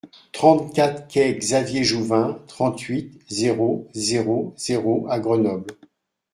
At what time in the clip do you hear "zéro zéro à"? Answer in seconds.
3.93-5.19